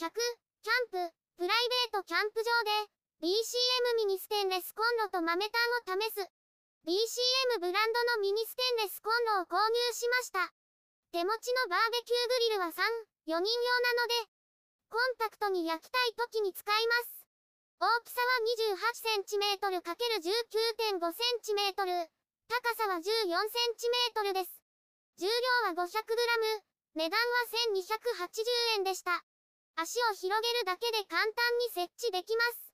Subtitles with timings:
[0.00, 2.72] 100、キャンプ、プライベートキャンプ場で、
[3.20, 6.24] BCM ミニステンレスコンロと豆炭を試す。
[6.88, 10.48] BCM ブランドのミニステンレスコンロを購入しました。
[11.12, 14.32] 手持ちのバーベキューグリルは3、4人用なので、
[14.88, 17.20] コンパクトに焼きたい時に使います。
[17.84, 18.40] 大きさは
[20.96, 22.08] 28cm×19.5cm。
[22.48, 24.64] 高さは 14cm です。
[25.20, 25.92] 重量は 500g。
[26.96, 29.22] 値段は1280円でした。
[29.80, 32.68] 足を広げるだけで簡単に設置できます。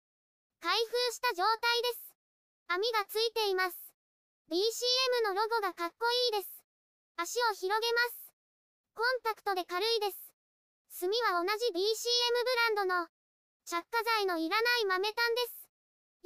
[0.59, 2.10] 開封した状態です。
[2.66, 3.78] 網がついています。
[4.51, 6.50] BCM のロゴがかっこいいです。
[7.14, 8.34] 足を広げます。
[8.98, 10.19] コンパクトで軽いです。
[10.98, 11.87] 炭は同じ BCM ブ
[12.74, 13.06] ランドの
[13.62, 15.70] 着火剤のいらない豆炭です。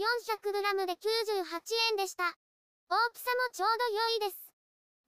[0.00, 1.44] 400g で98
[1.92, 2.24] 円でした。
[2.88, 4.48] 大きさもちょうど良いです。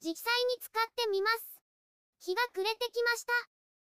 [0.04, 1.64] 実際に使ってみます。
[2.20, 3.32] 日が暮れてきました。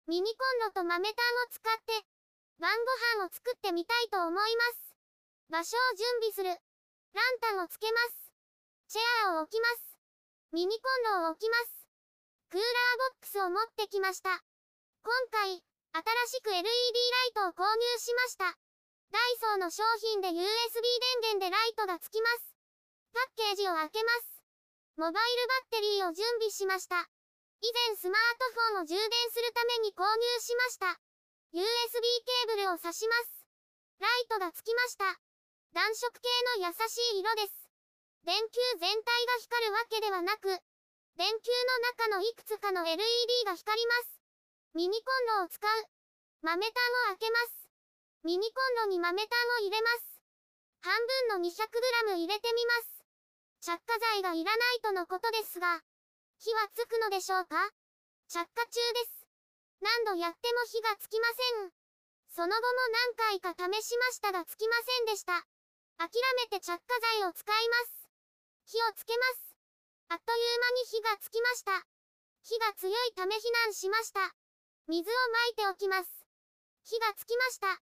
[0.09, 1.93] ミニコンロと豆炭を使って、
[2.57, 4.97] 晩ご飯を作ってみたいと思います。
[5.53, 6.49] 場所を準備する。
[7.13, 8.33] ランタンをつけます。
[8.89, 10.01] チェアを置きます。
[10.53, 10.89] ミニコ
[11.21, 11.85] ンロを置きます。
[12.49, 12.73] クーラー
[13.13, 14.33] ボックスを持ってきました。
[15.05, 15.61] 今回、
[15.93, 18.57] 新しく LED ライトを購入しました。
[19.13, 22.57] ダイソーの商品で USB 電源でライトがつきます。
[23.13, 24.41] パッケージを開けます。
[24.97, 27.11] モバイルバッテリーを準備しました。
[27.61, 31.01] 以前スマートフォンを充電するために購入しました。
[31.51, 33.45] USB ケーブルを挿します。
[33.99, 35.19] ライトがつきました。
[35.75, 36.29] 暖色系
[36.61, 37.69] の優しい色です。
[38.25, 40.49] 電球全体が光るわけではなく、
[41.17, 41.51] 電球
[42.07, 43.03] の中のいくつかの LED
[43.45, 44.21] が光ります。
[44.75, 45.71] ミニコンロを使う。
[46.43, 46.71] 豆炭
[47.11, 47.69] を開けます。
[48.23, 50.23] ミニコンロに豆炭を入れます。
[50.81, 50.95] 半
[51.35, 53.05] 分の 200g 入れてみます。
[53.61, 55.83] 着火剤がいらないとのことですが、
[56.39, 57.59] 火はつくのでしょうか？
[58.31, 59.27] 着火中です。
[59.83, 61.75] 何度やっても火がつきません。
[62.31, 62.79] その後も
[63.19, 65.43] 何回か試しましたがつきませんでした。
[65.99, 68.07] 諦めて着火剤を使います。
[68.71, 69.59] 火をつけます。
[70.11, 71.83] あっという間に火がつきました。
[72.47, 74.31] 火が強いため避難しました。
[74.87, 76.25] 水をまいておきます。
[76.85, 77.83] 火がつきました。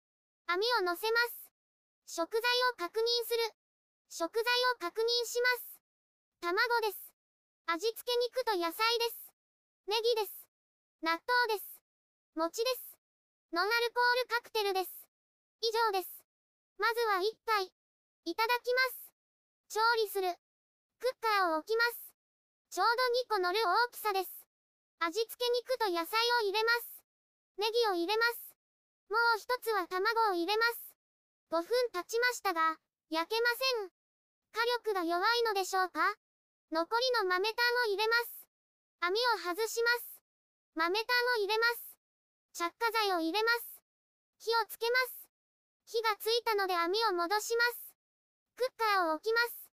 [0.53, 2.21] 網を乗せます。
[2.21, 3.49] 食材を確認する。
[4.11, 4.45] 食材
[4.77, 5.81] を確認します。
[6.43, 7.02] 卵です。
[7.73, 9.33] 味付け肉と野菜です。
[9.89, 10.45] ネギです。
[11.01, 11.81] 納豆です。
[12.37, 13.01] 餅です。
[13.49, 14.93] ノンアルコールカクテルです。
[15.65, 16.21] 以上です。
[16.77, 17.73] まずは一杯。
[18.29, 19.17] いただきます。
[19.73, 20.37] 調理する。
[21.01, 22.13] クッカーを置きます。
[22.69, 22.93] ちょう
[23.33, 24.29] ど2個乗る大きさです。
[25.01, 27.01] 味付け肉と野菜を入れます。
[27.57, 28.53] ネギを入れます。
[29.09, 30.93] もう一つは卵を入れます。
[31.49, 32.77] 5分経ちましたが、
[33.09, 33.49] 焼けま
[33.81, 33.89] せん。
[34.53, 34.61] 火
[34.93, 36.13] 力が弱いのでしょうか？
[36.73, 38.49] 残りの豆炭を入れます。
[39.05, 40.25] 網を外します。
[40.73, 41.05] 豆炭
[41.37, 42.01] を入れます。
[42.57, 43.85] 着火剤を入れます。
[44.41, 45.29] 火をつけます。
[45.85, 47.93] 火がついたので網を戻します。
[48.57, 49.69] クッカーを置きます。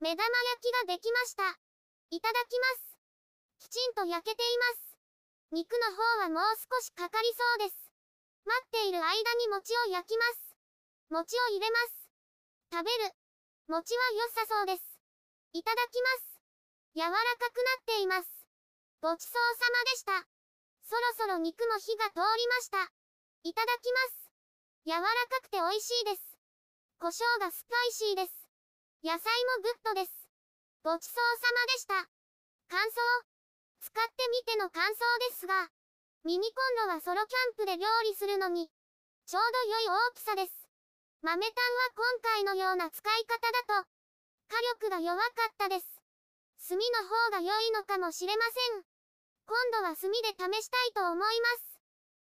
[0.00, 0.32] 目玉焼
[0.64, 1.52] きができました。
[2.16, 2.96] いただきます。
[3.60, 4.96] きちんと焼けています。
[5.52, 7.92] 肉の方はもう少しかかりそうです。
[8.48, 10.56] 待っている間に餅を焼きます。
[11.10, 12.08] 餅を入れます。
[12.72, 13.12] 食べる。
[13.68, 14.96] 餅は良さそうです。
[15.52, 16.37] いただきます。
[16.94, 18.28] 柔らかくなっています。
[19.00, 20.26] ごちそうさまでした。
[20.82, 22.90] そろそろ肉も火が通りました。
[23.44, 24.30] いただきます。
[24.86, 26.38] 柔らかくて美味しいです。
[26.98, 28.48] 胡椒がスパイシーです。
[29.04, 30.28] 野菜もグッドです。
[30.82, 31.94] ごちそうさまでした。
[32.68, 32.98] 感想
[33.80, 34.96] 使ってみての感想
[35.30, 35.68] ですが、
[36.24, 38.68] ミニコンロはソロキャンプで料理するのに、
[39.26, 40.68] ちょうど良い大きさです。
[41.22, 43.88] 豆炭は今回のような使い方だと、
[44.48, 45.97] 火力が弱かったです。
[46.58, 48.84] 炭の方が良いのかもしれません。
[49.46, 51.78] 今度は炭で試したいと思います。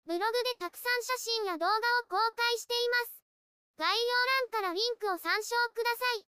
[0.07, 3.25] ブログでたくさん写真や動画を公開しています。
[3.77, 4.07] 概要
[4.53, 6.30] 欄からリンクを参照ください。